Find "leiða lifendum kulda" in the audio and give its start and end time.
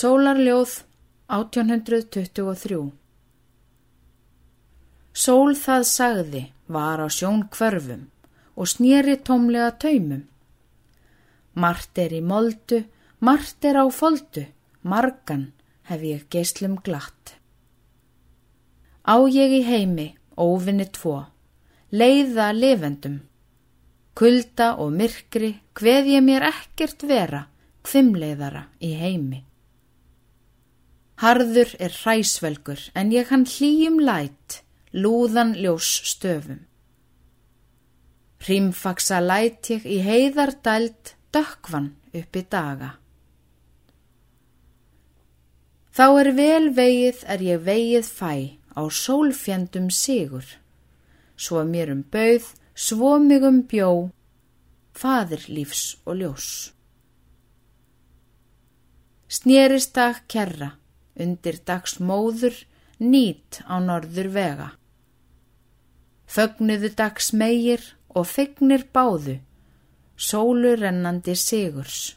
21.92-24.72